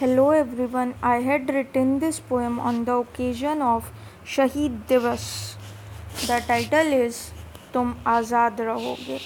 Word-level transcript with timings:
Hello 0.00 0.32
everyone 0.32 0.92
I 1.04 1.22
had 1.22 1.50
written 1.50 1.98
this 1.98 2.18
poem 2.18 2.58
on 2.60 2.82
the 2.84 2.90
occasion 2.90 3.62
of 3.62 3.90
Shaheed 4.26 4.80
Diwas 4.88 5.24
the 6.28 6.40
title 6.48 6.92
is 6.94 7.16
तुम 7.74 7.94
आज़ाद 8.06 8.60
रहोगे. 8.60 9.18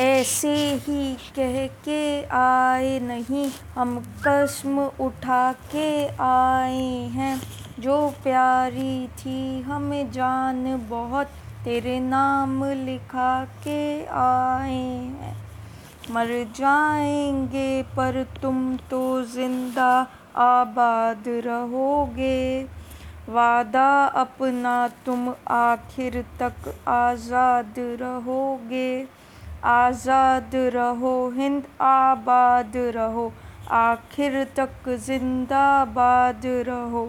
ऐसे 0.00 0.54
ही 0.86 1.14
कह 1.36 1.66
के 1.84 2.24
आए 2.36 2.98
नहीं, 3.00 3.50
हम 3.74 3.98
कसम 4.26 4.78
उठा 5.00 5.52
के 5.72 6.06
आए 6.24 6.90
हैं। 7.14 7.40
जो 7.80 8.08
प्यारी 8.24 9.06
थी 9.18 9.60
हमें 9.62 10.10
जान, 10.12 10.76
बहुत 10.90 11.26
तेरे 11.64 12.00
नाम 12.00 12.64
लिखा 12.64 13.44
के 13.64 14.04
आए 14.16 14.72
हैं। 14.72 15.43
मर 16.10 16.28
जाएँगे, 16.56 17.82
पर 17.96 18.22
तुम 18.42 18.76
तो 18.90 19.00
ज़िंदा 19.24 19.90
आबाद 20.38 21.24
रहोगे। 21.46 22.62
वादा 23.28 23.88
अपना 24.04 24.76
तुम 25.06 25.28
आखिर 25.50 26.24
तक 26.40 26.74
आज़ाद 26.88 27.74
रहोगे। 28.00 29.06
आज़ाद 29.66 30.50
रहो, 30.74 31.14
हिंद 31.30 31.62
आबाद 31.80 32.76
रहो। 32.96 33.32
आखिर 33.72 34.42
तक 34.56 34.88
जिंदाबाद 35.06 36.42
रहो। 36.68 37.06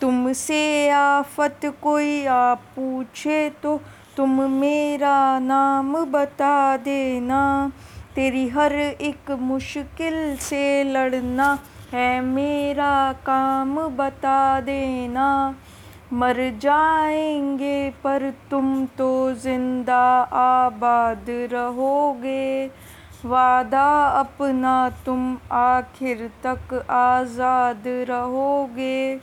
तुमसे 0.00 0.90
आफत 0.90 1.60
कोई 1.82 2.24
आ 2.26 2.54
पूछे 2.54 3.48
तो 3.62 3.80
तुम 4.16 4.40
मेरा 4.50 5.38
नाम 5.40 5.94
बता 6.06 6.76
देना। 6.76 7.70
तेरी 8.14 8.48
हर 8.48 8.72
एक 8.72 9.30
मुश्किल 9.40 10.36
से 10.36 10.84
लड़ना 10.84 11.58
है, 11.92 12.20
मेरा 12.20 13.12
काम 13.26 13.76
बता 13.96 14.60
देना। 14.60 15.54
मर 16.12 16.36
जाएँगे, 16.62 17.90
पर 18.04 18.30
तुम 18.50 18.86
तो 18.98 19.34
ज़िंदा 19.34 20.04
आबाद 20.32 21.26
रहोगे। 21.52 22.66
वादा 23.24 23.88
अपना 24.20 24.74
तुम 25.06 25.36
आखिर 25.52 26.30
तक 26.46 26.74
आज़ाद 26.90 27.82
रहोगे। 28.08 29.20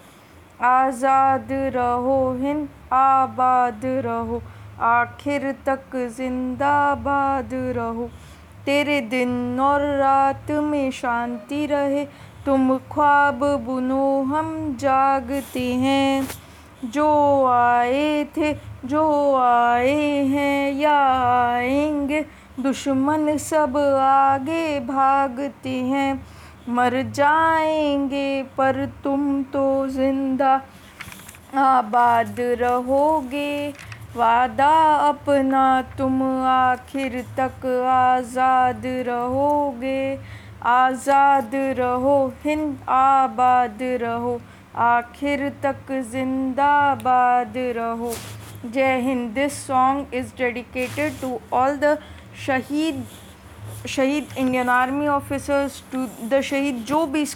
आज़ाद 0.62 1.48
रहो, 1.76 2.20
हिंद 2.42 2.68
आबाद 2.94 3.82
रहो। 4.06 4.42
आखिर 4.82 5.52
तक 5.66 5.96
जिंदाबाद 6.18 7.50
रहो। 7.78 8.10
तेरे 8.66 9.02
दिन 9.02 9.60
और 9.60 9.82
रात 9.82 10.52
में 10.52 10.92
शांति 10.92 11.66
रहे। 11.66 12.06
तुम 12.46 12.78
ख्वाब 12.78 13.40
बुनो, 13.66 14.24
हम 14.24 14.78
जागते 14.80 15.74
हैं। 15.74 16.28
जो 16.86 17.46
आए 17.46 18.28
थे, 18.38 18.54
जो 18.86 19.36
आए 19.36 20.26
हैं, 20.26 20.74
या 20.74 20.98
आएँगे। 21.52 22.26
दुश्मन 22.60 23.38
सब 23.38 23.78
आगे 24.02 24.80
भागते 24.80 25.70
हैं। 25.70 26.26
मर 26.70 27.02
जाएँगे, 27.02 28.44
पर 28.44 28.86
तुम 29.04 29.44
तो 29.44 29.88
ज़िंदा 29.88 30.62
आबाद 31.56 32.36
रहोगे। 32.40 33.74
वादा 34.16 34.74
अपना 35.08 35.66
तुम 35.98 36.22
आखिर 36.46 37.14
तक 37.38 37.66
आज़ाद 37.88 38.86
रहोगे। 39.08 40.20
आज़ाद 40.68 41.56
रहो, 41.78 42.16
हिंद 42.44 42.78
आबाद 42.90 43.78
रहो। 44.02 44.40
आखिर 44.88 45.48
तक 45.64 45.92
जिंदाबाद 46.12 47.58
रहो। 47.78 48.14
Jai 48.66 49.00
Hind 49.02 49.30
this 49.34 49.66
song 49.68 50.14
is 50.16 50.36
dedicated 50.38 51.20
to 51.22 51.40
all 51.54 51.78
the 51.78 51.98
shaheed 52.46 53.04
shaheed 53.88 54.38
Indian 54.38 54.70
army 54.70 55.08
officers 55.08 55.82
to 55.92 56.06
the 56.30 56.42
shaheed 56.42 56.84
जो 56.88 57.06
भी 57.06 57.22
इस 57.22 57.34